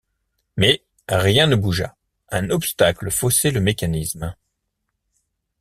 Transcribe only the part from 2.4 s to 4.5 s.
obstacle faussait le mécanisme.